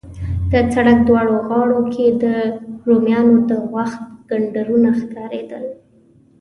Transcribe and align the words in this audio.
د 0.51 0.53
سړک 0.73 0.97
دواړو 1.07 1.35
غاړو 1.47 1.79
کې 1.93 2.05
د 2.23 2.25
رومیانو 2.87 3.35
د 3.49 3.51
وخت 3.73 4.01
کنډرونه 4.29 4.89
ښکارېدل. 4.99 5.65